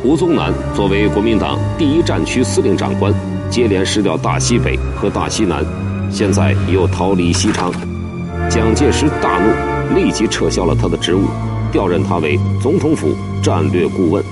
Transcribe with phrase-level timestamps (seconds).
[0.00, 3.12] 胡宗南作为国民党第一战区司令长官，
[3.50, 5.64] 接连失掉大西北和大西南，
[6.08, 7.72] 现在又逃离西昌。
[8.48, 11.26] 蒋介石大怒，立即撤销了他的职务，
[11.72, 13.12] 调任他为总统府
[13.42, 14.22] 战略顾问。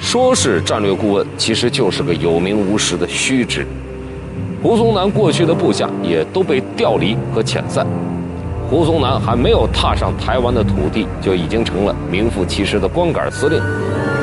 [0.00, 3.66] 说是战略顾问，其实就是个有名无实的虚职。
[4.62, 7.86] 胡宗南过去的部下也都被调离和遣散。
[8.68, 13.62] 胡宗南还没有踏上台湾的土地，就已经成了名副其实的光杆司令，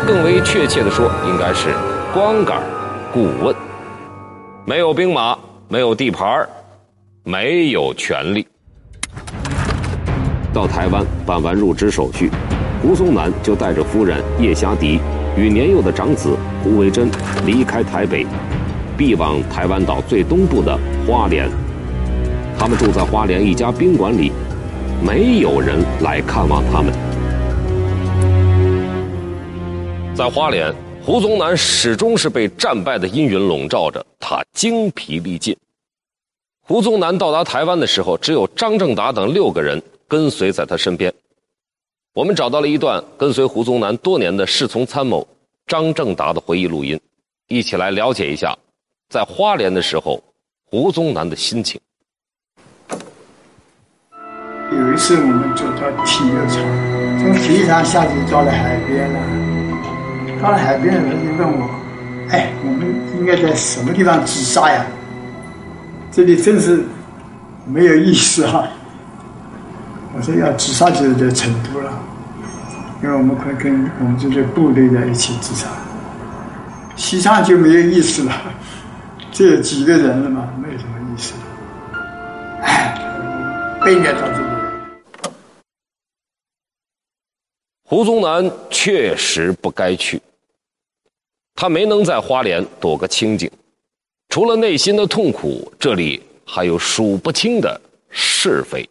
[0.05, 1.70] 更为确切的说，应该是
[2.13, 2.62] 光杆
[3.14, 3.55] 顾问。
[4.66, 5.38] 没有兵马，
[5.70, 6.45] 没有地盘
[7.23, 8.45] 没有权利。
[10.53, 12.30] 到台湾办完入职手续，
[12.81, 15.00] 胡宗南就带着夫人叶霞迪
[15.38, 17.09] 与年幼的长子胡维珍
[17.45, 18.28] 离开台北，
[18.98, 21.50] 避往台湾岛最东部的花莲。
[22.63, 24.31] 他们住在花莲一家宾馆里，
[25.05, 26.94] 没有人来看望他们。
[30.16, 35.53] 在花莲，胡宗南始终是被战败的阴云笼罩着，他精疲力尽。
[36.61, 41.14] 胡宗南到达台湾的时候，只有张正达等六个人跟随在他身边。
[42.14, 45.28] 我们找到了一段跟随胡宗南多年的侍从参谋
[45.67, 46.97] 张正达的回忆录音，
[47.50, 48.58] 一起来了解一下
[49.09, 50.23] 在花莲的时候
[50.64, 51.78] 胡宗南的心情。
[54.79, 56.59] 有一次，我们走到体育场，
[57.19, 59.19] 从体育场下去到了海边了。
[60.41, 61.69] 到了海边，人就问我
[62.31, 64.85] ：“哎，我们应该在什么地方自杀呀？
[66.11, 66.83] 这里真是
[67.66, 68.67] 没有意思啊！”
[70.16, 71.91] 我说：“要自杀就是在成都了，
[73.01, 75.67] 因为我们快跟我们这些部队在一起自杀。
[76.95, 78.33] 西昌就没有意思了，
[79.31, 81.33] 只有几个人了嘛，没有什么意思。
[82.61, 82.94] 哎，
[83.81, 84.53] 不应该到这
[87.86, 90.20] 胡宗南确实不该去，
[91.53, 93.52] 他没能在花莲躲个清净。
[94.30, 98.90] 除了内心的痛苦，这里还有数不清的是非。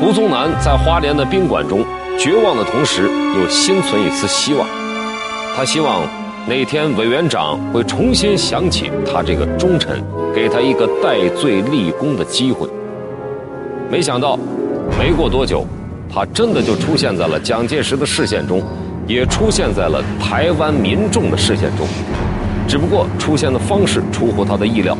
[0.00, 1.84] 胡宗南在花莲的宾馆中，
[2.18, 4.66] 绝望的同时又心存一丝希望，
[5.54, 6.19] 他希望。
[6.48, 10.02] 那天委员长会重新想起他这个忠臣，
[10.34, 12.68] 给他一个戴罪立功的机会。
[13.90, 14.38] 没想到，
[14.98, 15.64] 没过多久，
[16.12, 18.62] 他真的就出现在了蒋介石的视线中，
[19.06, 21.86] 也出现在了台湾民众的视线中。
[22.66, 24.96] 只不过出现的方式出乎他的意料，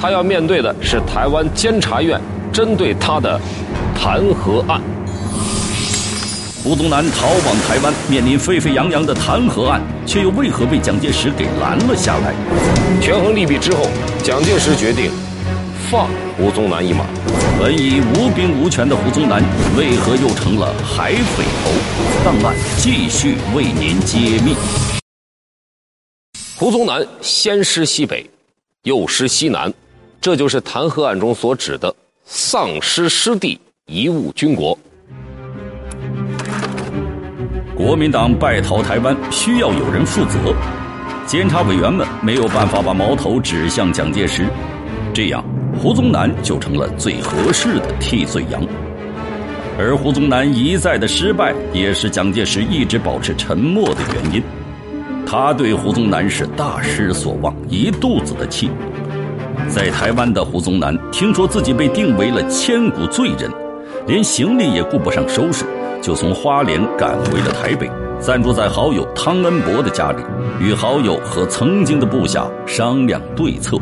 [0.00, 2.18] 他要面对的是台湾监察院
[2.52, 3.38] 针对他的
[3.94, 4.80] 弹劾案。
[6.64, 12.34] 胡宗南逃往台湾，面临沸沸扬扬的弹劾案，却又为何被蒋介石给拦了下来？
[13.00, 13.88] 权衡利弊之后，
[14.24, 15.08] 蒋介石决定
[15.88, 17.06] 放胡宗南一马。
[17.60, 19.40] 本已无兵无权的胡宗南，
[19.76, 22.24] 为何又成了海匪头？
[22.24, 24.56] 档案继续为您揭秘。
[26.56, 28.28] 胡宗南先失西北，
[28.82, 29.72] 又失西南，
[30.20, 34.76] 这就是弹劾案中所指的丧失失地，贻误军国。
[37.78, 40.52] 国民党败逃台湾，需要有人负责。
[41.24, 44.44] 监察委员们没有办法把矛头指向蒋介石，
[45.14, 45.44] 这样
[45.78, 48.60] 胡宗南就成了最合适的替罪羊。
[49.78, 54.42] 而胡宗南一再的失败，也是蒋介石一直保持沉默的原因。
[55.24, 58.68] 他对胡宗南是大失所望，一肚子的气。
[59.68, 63.48] 在台湾的胡宗南听说自己被定为了千古罪人，
[64.08, 65.64] 连行李也顾不上收拾。
[66.00, 70.22] 就从花莲赶回了台北，暂住在好友汤恩伯的家里，
[70.60, 73.78] 与好友和曾经的部下商量对策。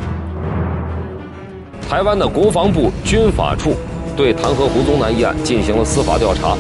[1.89, 3.75] 台湾的国防部军法处
[4.17, 6.57] 对弹劾胡宗南一案进行了司法调查，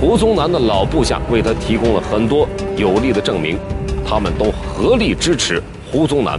[0.00, 2.46] 胡宗南的老部下为他提供了很多
[2.76, 3.56] 有力的证明，
[4.06, 6.38] 他们都合力支持胡宗南。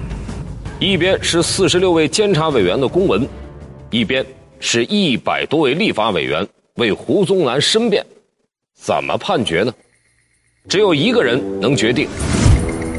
[0.78, 3.28] 一边是四十六位监察委员的公文，
[3.90, 4.24] 一边
[4.60, 6.46] 是一百多位立法委员
[6.76, 8.06] 为胡宗南申辩。
[8.76, 9.74] 怎么判决呢？
[10.68, 12.08] 只有一个人能决定，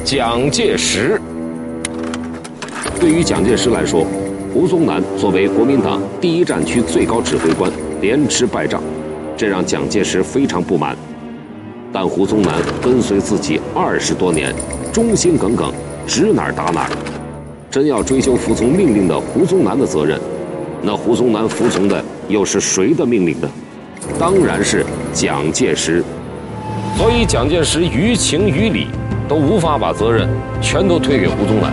[0.04, 1.20] 蒋介石。
[2.98, 4.04] 对于蒋介石来说，
[4.52, 7.70] 胡宗南作为国民党第一战区最高指挥官，
[8.00, 8.82] 连吃败仗，
[9.36, 10.96] 这让蒋介石非常不满。
[11.92, 14.52] 但胡宗南跟随自己二十多年，
[14.92, 15.72] 忠心耿耿，
[16.06, 16.90] 指哪儿打哪儿。
[17.70, 20.18] 真要追究服从命令的胡宗南的责任，
[20.82, 23.48] 那胡宗南服从的又是谁的命令呢？
[24.18, 26.02] 当然是蒋介石，
[26.96, 28.88] 所以蒋介石于情于理
[29.28, 30.28] 都无法把责任
[30.60, 31.72] 全都推给胡宗南。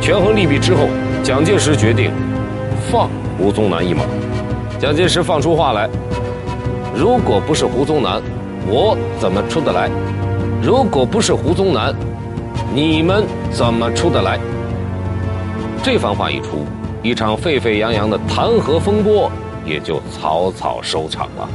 [0.00, 0.88] 权衡利弊之后，
[1.22, 2.10] 蒋介石决定
[2.90, 4.02] 放胡宗南一马。
[4.78, 5.88] 蒋介石放出话来
[6.96, 8.22] ：“如果不是胡宗南，
[8.66, 9.90] 我怎么出得来？
[10.62, 11.94] 如果不是胡宗南，
[12.74, 14.38] 你们怎么出得来？”
[15.82, 16.64] 这番话一出，
[17.02, 19.30] 一场沸沸扬扬的弹劾风波
[19.66, 21.48] 也就草草收场了。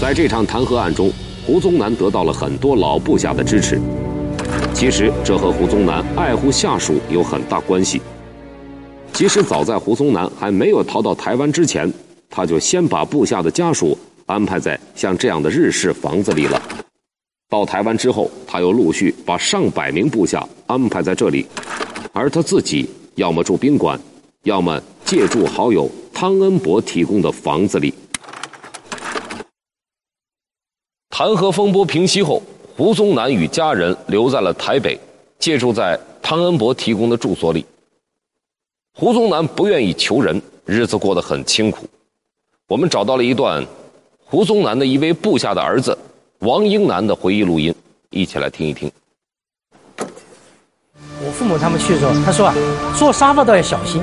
[0.00, 1.12] 在这场弹劾案中，
[1.46, 3.80] 胡宗南得到了很多老部下的支持。
[4.72, 8.00] 其实这和胡宗南爱护下属有很大关系。
[9.12, 11.92] 其实早在胡宗南还没有逃到台湾之前，
[12.30, 16.60] 他就先把部下的家属安排在像这样的日式房子里了。
[17.50, 21.44] 到台湾之后，他又陆续把上百名部下安排在这里，
[22.12, 24.00] 而他自己要么住宾馆，
[24.44, 24.80] 要么
[25.10, 27.92] 借住好友汤恩伯提供的房子里。
[31.08, 32.40] 弹劾风波平息后。
[32.76, 34.96] 胡宗南与家人留在了台北，
[35.40, 37.66] 借住在汤恩伯提供的住所里。
[38.94, 41.86] 胡宗南不愿意求人，日子过得很清苦。
[42.68, 43.66] 我们找到了一段
[44.24, 45.98] 胡宗南的一位部下的儿子
[46.38, 47.74] 王英南的回忆录音，
[48.10, 48.88] 一起来听一听。
[49.98, 52.54] 我父母他们去的时候，他说啊，
[52.96, 54.00] 坐沙发都要小心，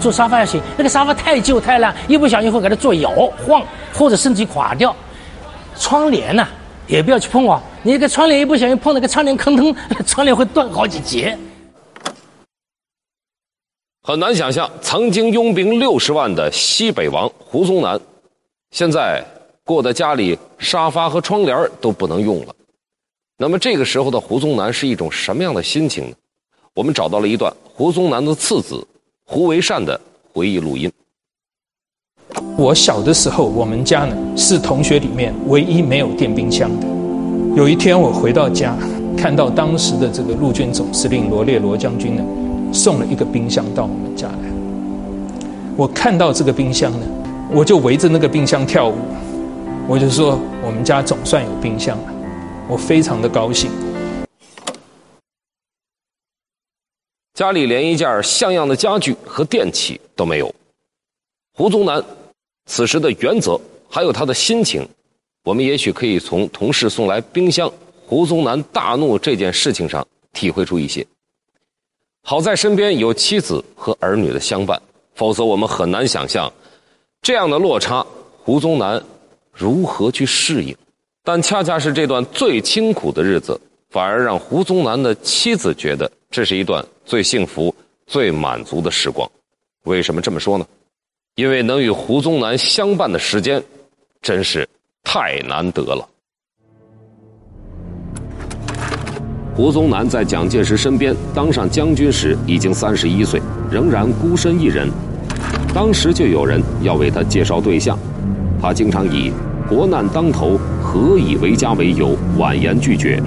[0.00, 3.10] 坐沙发要行，那个沙发太旧太烂，一不小心会给它坐摇
[3.46, 4.94] 晃，或者身体垮掉。
[5.78, 6.46] 窗帘呢？
[6.86, 11.36] 也不要去碰啊，你那个窗帘一不小心碰那个窗帘，吭腾，窗帘会断好几截。
[14.02, 17.98] 很难想象，曾经拥兵六十万的西北王胡宗南，
[18.70, 19.24] 现在
[19.64, 22.54] 过的家里沙发和窗帘都不能用了。
[23.38, 26.16] 那么这个时候的胡宗南是一种什么样的心情呢？
[26.74, 28.86] 我们找到了一段胡宗南的次子
[29.26, 29.98] 胡维善的
[30.32, 30.90] 回忆录音。
[32.56, 36.86] 我小的时候，我们家呢是同学里面唯一没有电冰箱的。
[37.56, 38.76] 有一天我回到家，
[39.16, 42.24] 看到当时的这个陆军总司令罗列罗将军呢，
[42.72, 44.38] 送了一个冰箱到我们家来。
[45.74, 47.06] 我看到这个冰箱呢，
[47.50, 48.94] 我就围着那个冰箱跳舞，
[49.88, 52.12] 我就说我们家总算有冰箱了，
[52.68, 53.70] 我非常的高兴。
[57.34, 60.54] 家里连一件像样的家具和电器都没有。
[61.52, 62.02] 胡宗南
[62.66, 63.60] 此时的原则，
[63.90, 64.88] 还有他的心情，
[65.42, 67.70] 我们也许可以从同事送来冰箱，
[68.06, 71.04] 胡宗南大怒这件事情上体会出一些。
[72.22, 74.80] 好在身边有妻子和儿女的相伴，
[75.16, 76.52] 否则我们很难想象
[77.20, 78.06] 这样的落差，
[78.44, 79.02] 胡宗南
[79.52, 80.74] 如何去适应。
[81.24, 83.60] 但恰恰是这段最清苦的日子，
[83.90, 87.72] 反而让胡宗南的妻子觉得这是一段最幸福、
[88.08, 89.30] 最满足的时光。
[89.84, 90.66] 为什么这么说呢？
[91.36, 93.62] 因为能与胡宗南相伴的时间，
[94.20, 94.68] 真是
[95.04, 96.04] 太难得了。
[99.54, 103.40] 胡宗南在蒋介石身边当上将军时已经三十一岁，
[103.70, 104.90] 仍然孤身一人。
[105.72, 107.96] 当时就有人要为他介绍对象，
[108.60, 109.30] 他经常以
[109.70, 113.22] “国难当头，何以为家”为由婉言拒绝。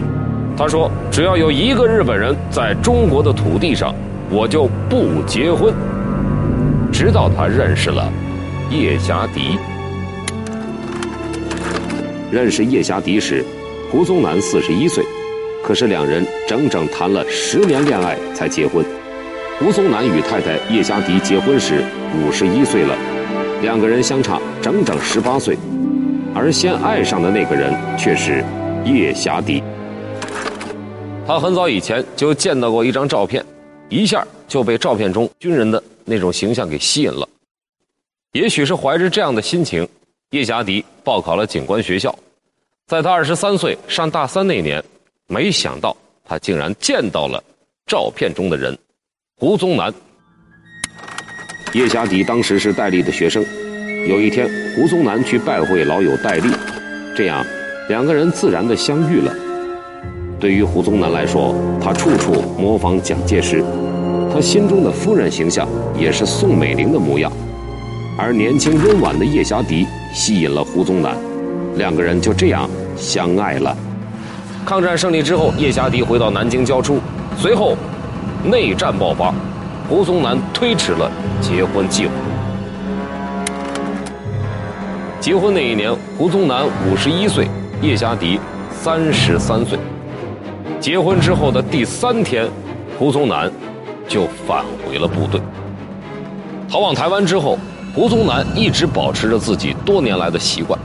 [0.58, 3.94] 他说：“只要有一个日本人在中国的土地上，
[4.28, 5.72] 我就不结婚。”
[6.92, 8.12] 直到他认识了
[8.72, 9.60] 叶霞迪。
[12.32, 13.46] 认识叶霞迪时，
[13.92, 15.06] 胡宗南四十一岁，
[15.64, 18.84] 可是两人整整谈了十年恋爱才结婚。
[19.60, 21.84] 胡宗南与太太叶霞迪结婚时
[22.20, 22.96] 五十一岁了，
[23.62, 25.56] 两个人相差整整十八岁，
[26.34, 28.44] 而先爱上的那个人却是
[28.84, 29.62] 叶霞迪。
[31.28, 33.46] 他很早以前就见到过一张照片，
[33.90, 35.84] 一下就被照片中军人的。
[36.10, 37.28] 那种形象给吸引了，
[38.32, 39.86] 也许是怀着这样的心情，
[40.30, 42.18] 叶霞迪报考了警官学校。
[42.88, 44.82] 在他二十三岁上大三那年，
[45.28, 45.94] 没想到
[46.24, 47.44] 他竟然见到了
[47.86, 48.74] 照片中的人——
[49.38, 49.94] 胡宗南。
[51.74, 53.46] 叶霞迪当时是戴笠的学生，
[54.08, 56.50] 有一天胡宗南去拜会老友戴笠，
[57.18, 57.46] 这样
[57.90, 59.36] 两个人自然的相遇了。
[60.40, 63.64] 对于胡宗南来说，他处处模仿蒋介石。
[64.32, 65.68] 他心中的夫人形象
[65.98, 67.32] 也是宋美龄的模样，
[68.20, 71.18] 而年轻温婉的叶霞迪吸引了胡宗南，
[71.76, 73.76] 两个人就这样相爱了。
[74.64, 77.00] 抗战胜利之后，叶霞迪回到南京教书，
[77.36, 77.76] 随后
[78.44, 79.34] 内战爆发，
[79.90, 81.10] 胡宗南推迟了
[81.42, 82.12] 结婚计划。
[85.20, 87.48] 结婚那一年，胡宗南五十一岁，
[87.82, 88.40] 叶霞迪
[88.72, 89.80] 三十三岁。
[90.80, 92.50] 结婚之后的第三天，
[92.98, 93.52] 胡宗南。
[94.10, 95.38] 就返回了部队。
[96.70, 97.60] 逃往台湾之后，
[97.94, 100.80] 胡宗南一直保持着自己多年来的习惯，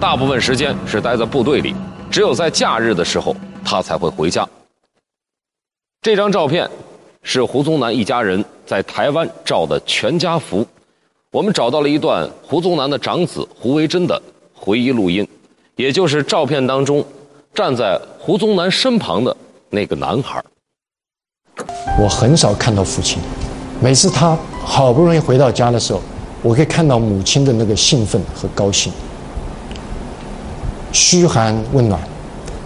[0.00, 1.72] 大部分时间是待在部队里，
[2.10, 3.32] 只有在假日的时候
[3.64, 4.44] 他才会回家。
[6.02, 6.68] 这张照片
[7.22, 10.66] 是胡宗南一家人在台湾照的全家福，
[11.30, 14.20] 我们找到了一段胡宗南的长子胡维珍的
[14.52, 15.24] 回忆录音，
[15.76, 17.04] 也就是照片当中
[17.54, 19.34] 站在胡宗南身旁的
[19.70, 20.42] 那个男孩。
[22.02, 23.18] 我很少看到父亲，
[23.80, 26.02] 每次他好不容易回到家的时候，
[26.42, 28.92] 我可以看到母亲的那个兴奋和高兴，
[30.92, 32.00] 嘘寒问暖。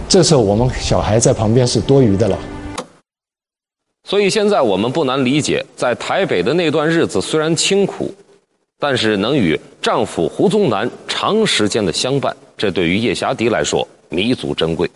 [0.07, 2.39] 这时候我们小孩在旁边是多余的了。
[4.07, 8.11] 所以现在我们不难理解，在台北的那段日子虽然清苦，
[8.79, 14.89] 但是能与丈夫胡宗南长时间的相伴，这对于叶霞迪来说弥足珍贵。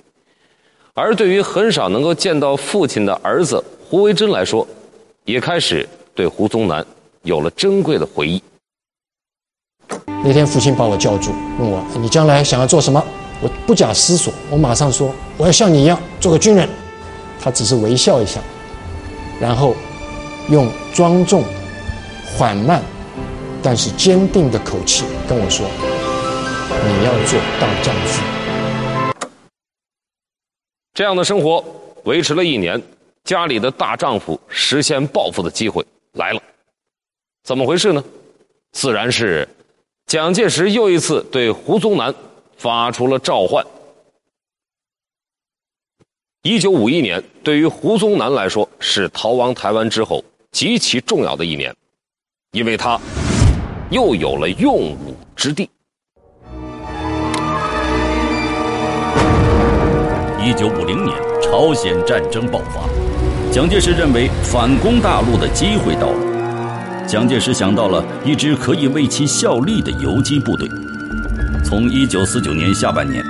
[0.93, 4.67] 而对于很少能够见到父亲的儿子胡维珍来说，
[5.25, 6.85] 也开始对胡宗南
[7.23, 8.41] 有了珍贵的回忆。
[10.23, 13.03] 那天父亲把我叫住，问我：“你将来想要做什么？”
[13.41, 16.69] 我不假思索，我马上说：“我要像你一样做个军人。”
[17.41, 18.39] 他只是微笑一下，
[19.41, 19.75] 然后
[20.49, 21.43] 用庄重、
[22.37, 22.81] 缓慢，
[23.61, 25.65] 但是坚定的口气跟我说
[26.87, 28.23] ：“你要做大丈夫。”
[30.93, 31.63] 这样的生活
[32.03, 32.81] 维持了一年，
[33.23, 36.41] 家里的大丈夫实现抱负的机会来了，
[37.43, 38.03] 怎么回事呢？
[38.71, 39.47] 自然是
[40.05, 42.13] 蒋介石又一次对胡宗南。
[42.55, 43.65] 发出了召唤。
[46.43, 51.75] 一九五一年对于胡宗南来说是逃亡台湾之后极其重要的一年，
[52.51, 52.97] 因为他
[53.91, 55.69] 又有了用武之地。
[60.45, 62.81] 一九五零年，朝鲜战争爆发，
[63.49, 70.69] 蒋介石认为反攻大陆的机会到了，蒋介石想到了一支可以为其效力的游击部队。
[71.63, 73.23] 从一九四九年下半年，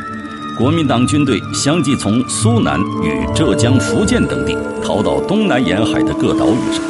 [0.58, 6.84] 国民党军队相继从苏南与浙江、福建等地逃到东南沿海的各岛屿上。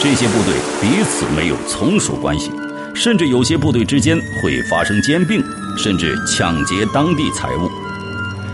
[0.00, 2.50] 这些部队彼此没有从属关系，
[2.94, 5.44] 甚至有些部队之间会发生兼并，
[5.76, 7.70] 甚至抢劫当地财物。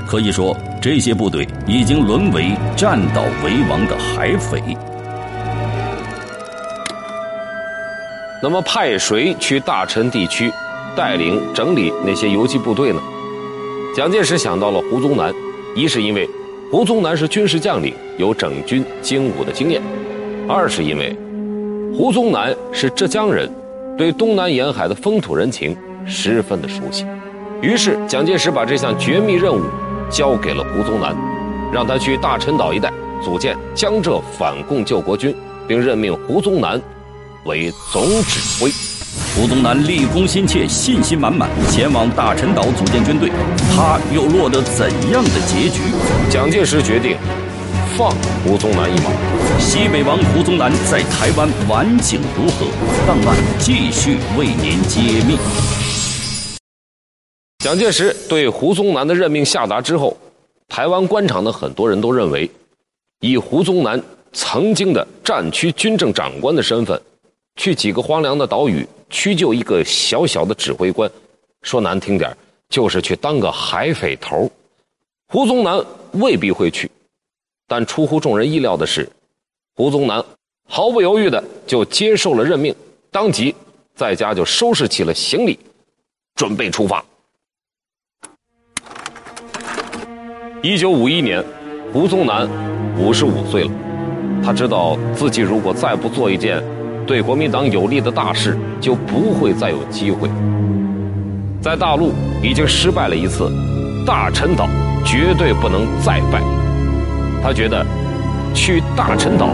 [0.06, 4.62] 可以说，这些部队已经沦为占岛为王的海匪。
[8.42, 10.52] 那么，派谁去大陈地区？
[10.94, 13.00] 带领整理那些游击部队呢？
[13.96, 15.32] 蒋介石想到了胡宗南，
[15.74, 16.28] 一是因为
[16.70, 19.80] 胡宗南是军事将领，有整军精武的经验；
[20.46, 21.16] 二是因为
[21.96, 23.50] 胡宗南是浙江人，
[23.96, 27.06] 对东南沿海的风土人情十分的熟悉。
[27.62, 29.62] 于是，蒋介石把这项绝密任务
[30.12, 31.16] 交给了胡宗南，
[31.72, 32.92] 让他去大陈岛一带
[33.24, 35.34] 组建江浙反共救国军，
[35.66, 36.80] 并任命胡宗南
[37.46, 38.70] 为总指挥。
[39.34, 43.30] 胡宗南立功心切，信心满满，前往大陈岛组建军队。
[43.74, 45.80] 他又落得怎样的结局？
[46.28, 47.16] 蒋介石决定
[47.96, 48.10] 放
[48.44, 49.10] 胡宗南一马。
[49.58, 52.66] 西北王胡宗南在台湾晚景如何？
[53.06, 55.38] 档案继续为您揭秘。
[57.62, 60.16] 蒋介石对胡宗南的任命下达之后，
[60.66, 62.50] 台湾官场的很多人都认为，
[63.20, 64.02] 以胡宗南
[64.32, 67.00] 曾经的战区军政长官的身份，
[67.54, 68.84] 去几个荒凉的岛屿。
[69.10, 71.08] 屈就一个小小的指挥官，
[71.60, 72.36] 说难听点
[72.68, 74.50] 就是去当个海匪头。
[75.28, 75.80] 胡宗南
[76.14, 76.90] 未必会去，
[77.68, 79.08] 但出乎众人意料的是，
[79.76, 80.24] 胡宗南
[80.68, 82.74] 毫不犹豫的就接受了任命，
[83.12, 83.54] 当即
[83.94, 85.56] 在家就收拾起了行李，
[86.34, 87.04] 准备出发。
[90.64, 91.42] 一九五一年，
[91.92, 92.48] 胡宗南
[92.96, 93.70] 五十五岁了，
[94.44, 96.62] 他知道自己如果再不做一件。
[97.04, 100.30] 对国民党有利的大事就不会再有机会。
[101.60, 103.50] 在大陆已经失败了一次，
[104.06, 104.68] 大陈岛
[105.04, 106.40] 绝对不能再败。
[107.42, 107.84] 他觉得
[108.54, 109.48] 去大陈岛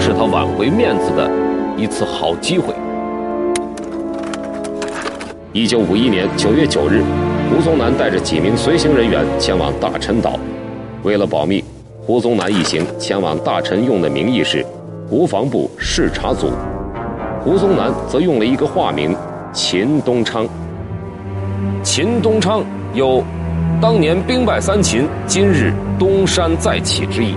[0.00, 1.30] 是他挽回面子的
[1.76, 2.72] 一次好机会。
[5.52, 7.02] 一九五一年九月九日，
[7.50, 10.40] 胡宗南带着几名随行人员前往大陈岛。
[11.04, 11.62] 为了保密，
[12.06, 14.64] 胡宗南一行前往大陈用的名义是
[15.08, 16.50] 国防部视察组。
[17.42, 19.14] 胡宗南则用了一个化名
[19.52, 20.46] 秦东昌。
[21.82, 23.22] 秦东昌有
[23.82, 27.34] 当年兵败三秦，今日东山再起之意，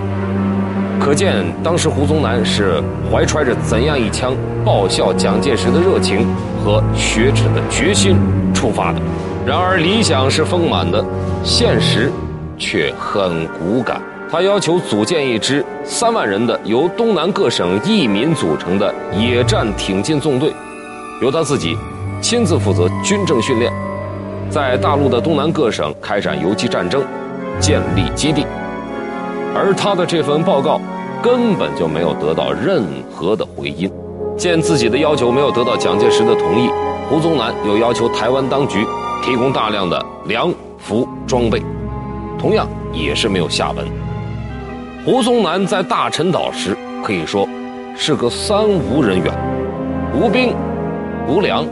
[0.98, 2.82] 可见当时胡宗南是
[3.12, 4.34] 怀揣着怎样一腔
[4.64, 6.26] 报效蒋介石的热情
[6.64, 8.16] 和雪耻的决心
[8.54, 9.00] 出发的。
[9.44, 11.04] 然而理想是丰满的，
[11.44, 12.10] 现实
[12.58, 14.00] 却很骨感。
[14.30, 20.52] 他要求组建一支三万人的由东南各省义民组成的野战挺进纵队，
[21.22, 21.74] 由他自己
[22.20, 23.72] 亲自负责军政训练，
[24.50, 27.02] 在大陆的东南各省开展游击战争，
[27.58, 28.44] 建立基地。
[29.54, 30.78] 而他的这份报告
[31.22, 33.90] 根本就没有得到任何的回音。
[34.36, 36.68] 见自己的要求没有得到蒋介石的同意，
[37.08, 38.86] 胡宗南又要求台湾当局
[39.24, 41.60] 提供大量的粮服装备，
[42.38, 43.86] 同样也是没有下文。
[45.04, 47.48] 胡宗南在大陈岛时可以说
[47.96, 49.34] 是个三无人员：
[50.14, 50.54] 无兵、
[51.26, 51.66] 无粮、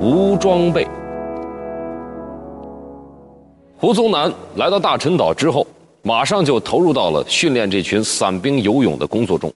[0.00, 0.86] 无装备。
[3.78, 5.66] 胡宗南来到大陈岛之后，
[6.02, 9.52] 马上就投入到了训练这群散兵游勇的工作中。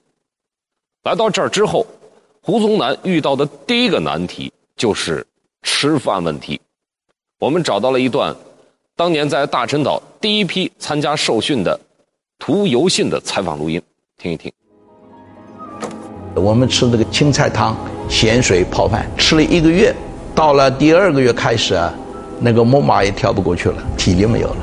[1.03, 1.85] 来到这儿之后，
[2.41, 5.25] 胡宗南遇到的第一个难题就是
[5.63, 6.59] 吃饭问题。
[7.39, 8.35] 我们找到了一段
[8.99, 11.79] 当年在大陈岛第一批参加受训的
[12.37, 13.81] 屠游信的采访录音，
[14.17, 14.51] 听一听。
[16.35, 17.77] 我们吃这个青菜汤、
[18.09, 19.95] 咸水泡饭，吃了一个月，
[20.35, 21.93] 到了第二个月开始啊。
[22.41, 24.57] 那个木马也跳不过去了，体力没有了。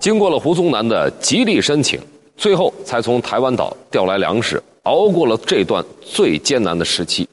[0.00, 2.00] 经过了胡宗南的极力申请，
[2.36, 7.28] 最后才从台湾岛调来粮食，熬过了这段最艰难的时期。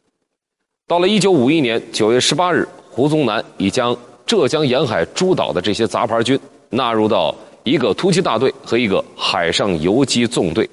[0.88, 3.98] 到了一九五一年九月十八日，胡宗南已将
[4.32, 7.36] 浙江沿海诸岛的这些杂牌军纳入到
[7.66, 10.70] 一个突击大队和一个海上游击纵队，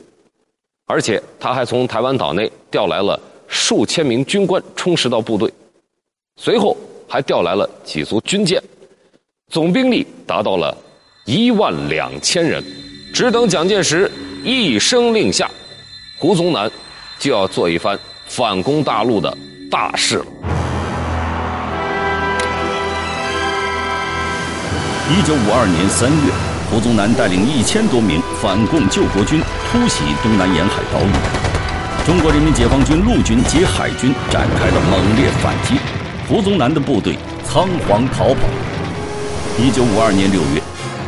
[0.86, 5.52] 而且他还从台湾岛内调来了数千名军官充实到部队。
[6.36, 6.76] 随后
[7.08, 8.62] 还调来了几艘军舰，
[9.50, 10.72] 总兵力达到了
[11.26, 12.62] 一万两千人，
[13.12, 14.08] 只等蒋介石
[14.44, 15.50] 一声令下，
[16.20, 16.70] 胡宗南
[17.18, 19.36] 就要做一番反攻大陆的
[19.68, 20.26] 大事了。
[25.10, 26.32] 一九五二年三月，
[26.70, 35.80] 胡宗南带领一千多名反共救国军突袭东南沿海岛屿，中国人民解放军陆军及海军展开了猛烈反击。
[36.28, 38.40] 胡宗南的部队仓皇逃跑。
[39.58, 40.60] 一九五二年六月，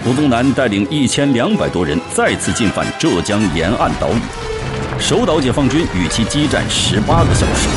[0.03, 7.69] 胡宗南带领一千两百多人再次进犯浙江沿岸岛屿，守岛解放军与其激战十八个小时，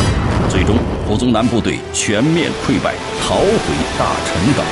[0.50, 4.64] 最终胡宗南部队全面溃败，逃回大陈岛。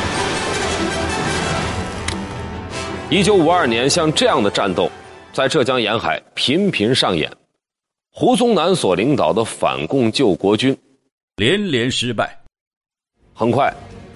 [3.11, 4.89] 一九五二年，像这样的战斗，
[5.33, 7.29] 在浙江沿海频频上演。
[8.09, 10.75] 胡宗南所领导的反共救国军
[11.35, 12.39] 连连失败。
[13.33, 13.69] 很快，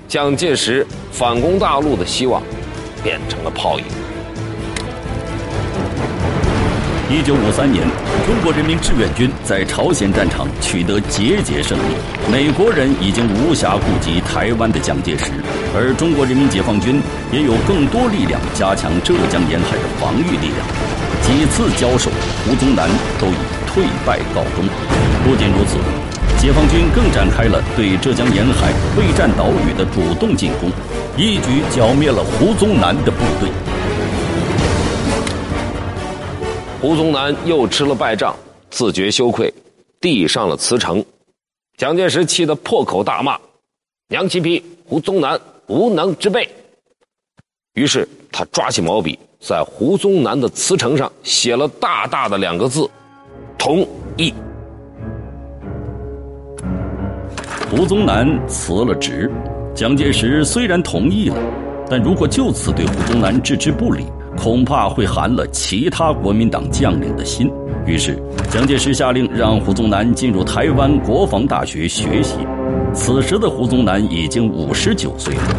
[0.07, 2.41] 蒋介石反攻大陆的希望
[3.03, 3.85] 变成了泡影。
[7.07, 7.85] 一九五三年，
[8.25, 11.93] 中国人民志愿军在朝鲜战场取得节节胜利，
[12.31, 15.25] 美国人已经无暇顾及台湾的蒋介石，
[15.77, 16.99] 而中国人民解放军
[17.31, 20.65] 也有更多力量加强浙江沿海的防御力量。
[21.21, 22.09] 几次交手，
[22.43, 22.89] 胡宗南
[23.21, 23.37] 都以
[23.67, 24.65] 退败告终。
[25.23, 25.77] 不仅如此。
[26.41, 30.71] 解放军更展开了对浙江沿海备战岛屿的主动进攻，
[31.15, 33.49] 一举剿灭了胡宗南的部队。
[36.85, 38.35] 胡宗南又吃了败仗，
[38.69, 39.51] 自觉羞愧，
[39.99, 41.03] 递上了辞呈。
[41.77, 43.39] 蒋介石气得破口大骂
[44.07, 46.47] ：“娘亲批胡宗南无能之辈。”
[47.73, 52.87] 于是他抓起毛笔，在胡宗南的辞呈上写了大大的两个字
[53.57, 53.79] ：“同
[54.15, 54.31] 意。”
[57.67, 59.31] 胡宗南辞了职，
[59.73, 61.37] 蒋介石虽然同意了，
[61.89, 64.05] 但如果就此对胡宗南置之不理，
[64.37, 67.49] 恐怕会寒了其他国民党将领的心。
[67.85, 68.17] 于是，
[68.49, 72.37] 蒋介石下令让胡宗南进入台湾国防大学学习。
[72.93, 75.55] 此时的胡宗南已经五十九岁了，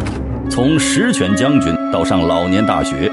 [0.49, 3.09] 从实权将军到上老年大学，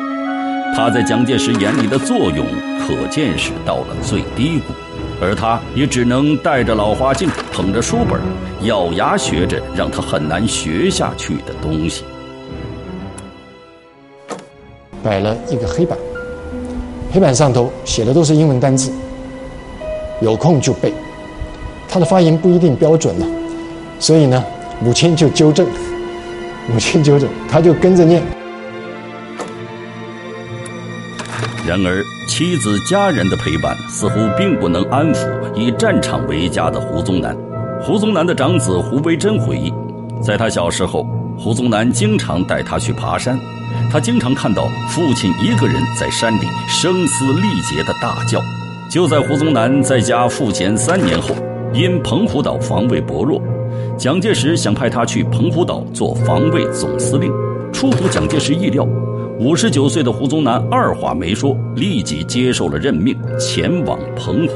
[0.75, 2.45] 他在蒋介石眼里的作用
[2.81, 4.73] 可见是到了最低谷。
[5.21, 8.21] 而他也只能戴着老花镜，捧着书本，
[8.67, 12.05] 咬牙学着让他很难学下去的东西。
[15.05, 15.99] 摆了一个黑板，
[17.13, 18.91] 黑板上头写的都是英文单字，
[20.23, 20.93] 有空就背。
[21.87, 23.27] 他的发音不一定标准了，
[24.01, 24.43] 所以呢，
[24.81, 25.67] 母亲就纠正，
[26.73, 28.23] 母亲纠正，他就跟着念。
[31.67, 37.37] 然而，妻子家人的陪伴似乎并不能安抚以战场为家的胡宗南。
[37.83, 39.73] 胡宗南的长子胡维珍回忆，
[40.23, 41.07] 在他小时候，
[41.39, 43.39] 胡宗南经常带他去爬山，
[43.91, 48.41] 他经常看到父亲一个人在山顶声嘶力竭的大叫。
[48.91, 51.35] 就在胡宗南在家赋闲三年后，
[51.73, 53.43] 因澎湖岛防卫薄弱，
[53.97, 57.33] 蒋介石想派他去澎湖岛做防卫总司令，
[57.73, 58.87] 出乎蒋介石意料。
[59.41, 64.55] 五十九岁的胡宗南二话没说，立即接受了任命，前往澎湖。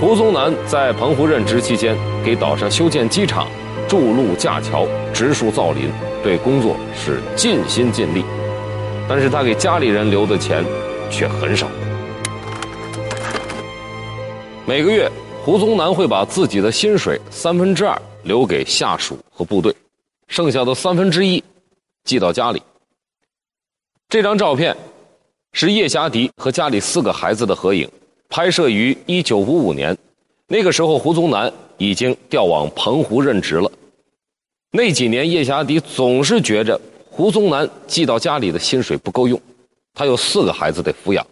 [0.00, 3.46] 胡宗南在澎湖任职期间，给岛上修建机场、
[3.86, 5.84] 筑路架桥、植树造林，
[6.26, 8.24] 对工作是尽心尽力。
[9.08, 10.64] 但是他给家里人留的钱
[11.08, 11.68] 却很少。
[14.66, 15.08] 每个月，
[15.44, 19.72] 胡宗南会把自己的薪水三分之二留给下属和部队，
[20.26, 21.40] 剩下的三分之一
[22.02, 22.60] 寄到家里。
[24.08, 24.76] 这张照片
[25.52, 27.88] 是叶霞迪和家里四个孩子的合影，
[28.28, 29.96] 拍摄于一九五五年。
[30.48, 33.70] 那个时候，胡宗南已经调往澎湖任职了。
[34.76, 36.78] 那几年，叶霞迪总是觉着
[37.10, 39.40] 胡宗南寄到家里的薪水不够用，
[39.94, 41.26] 他有四个孩子得抚养，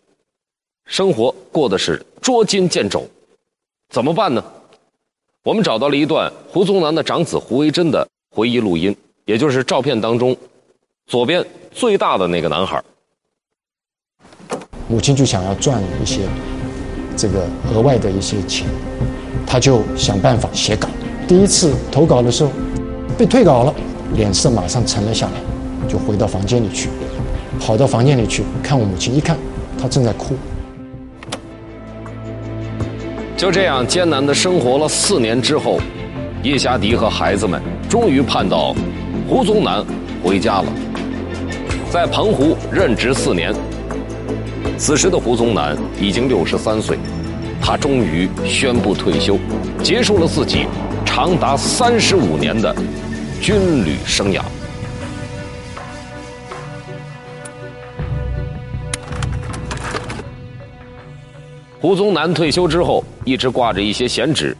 [0.86, 3.06] 生活过的是捉襟见肘。
[3.90, 4.42] 怎么办呢？
[5.42, 10.34] 我们找到了一段胡宗南的长子胡维珍的回忆录音，也就是照片当中
[11.06, 12.82] 左边最大的那个男孩。
[14.88, 16.26] 母亲就想要赚一些
[17.14, 18.66] 这个额外的一些钱，
[19.46, 20.88] 他就想办法写稿。
[21.28, 22.50] 第一次投稿的时候
[23.16, 23.74] 被退稿了，
[24.14, 26.88] 脸色马上沉了下来，就回到房间里去，
[27.60, 29.36] 跑到房间里去看我母亲，一看
[29.80, 30.34] 她正在哭。
[33.36, 35.78] 就这样艰难的生活了四年之后，
[36.42, 38.74] 叶霞迪和孩子们终于盼到
[39.28, 39.84] 胡宗南
[40.22, 40.66] 回家了。
[41.90, 43.54] 在澎湖任职四年，
[44.76, 46.98] 此时的胡宗南已经六十三岁，
[47.60, 49.38] 他终于宣布退休，
[49.82, 50.66] 结束了自己
[51.04, 52.74] 长达三十五年的
[53.44, 54.42] 军旅生涯。
[61.78, 64.56] 胡宗南退休之后，一直挂着一些闲职，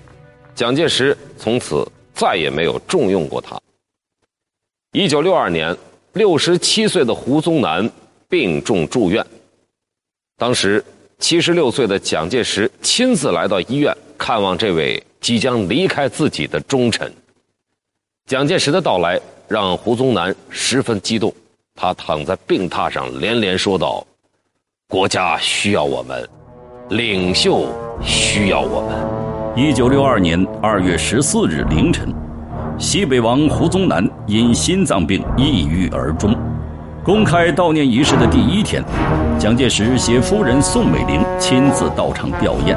[0.55, 3.59] 蒋介石从此再也没有重用过他。
[4.92, 5.75] 一九六二年，
[6.12, 7.90] 六十七岁的胡宗南
[8.29, 9.25] 病重住院，
[10.37, 10.85] 当时
[11.18, 17.11] 七十六岁的蒋介石亲自来到医院看望这位即将离开自己的忠臣。
[18.27, 21.31] 蒋介石的到来让胡宗南十分激动，
[21.75, 24.03] 他躺在病榻上连连说道
[24.89, 26.27] ：“国家需要我们。”
[26.89, 27.67] 领袖
[28.03, 29.63] 需要我们。
[29.63, 32.09] 一九六二年二月十四日凌晨，
[32.79, 36.35] 西北王胡宗南因心脏病抑郁而终。
[37.05, 38.83] 公开悼念仪式的第一天，
[39.39, 42.75] 蒋介石携夫人宋美龄亲自到场吊唁，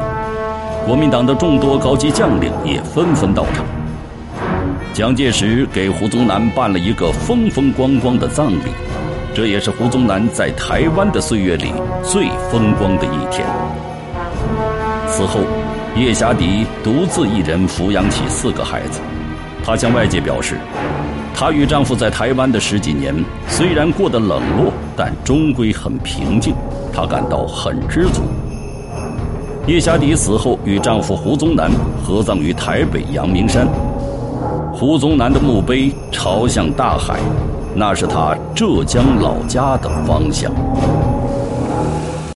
[0.85, 3.65] 国民党的众多高级将领也纷纷到场。
[4.97, 8.71] 蒋介石给胡宗南办了一个风风光光的葬礼，
[9.31, 11.71] 这也是胡宗南在台湾的岁月里
[12.03, 13.47] 最风光的一天。
[15.07, 15.41] 此后，
[15.95, 18.99] 叶霞迪独自一人抚养起四个孩子。
[19.63, 20.57] 她向外界表示，
[21.31, 23.13] 她与丈夫在台湾的十几年
[23.47, 26.55] 虽然过得冷落，但终归很平静，
[26.91, 28.23] 她感到很知足。
[29.67, 31.69] 叶霞迪死后，与丈夫胡宗南
[32.03, 33.67] 合葬于台北阳明山。
[34.79, 37.19] 胡宗南的墓碑朝向大海，
[37.73, 40.51] 那是他浙江老家的方向。